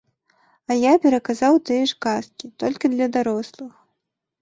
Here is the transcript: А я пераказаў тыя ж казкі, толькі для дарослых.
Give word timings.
А 0.71 0.77
я 0.83 0.93
пераказаў 1.03 1.61
тыя 1.69 1.83
ж 1.93 2.01
казкі, 2.09 2.53
толькі 2.65 2.95
для 2.97 3.07
дарослых. 3.19 3.73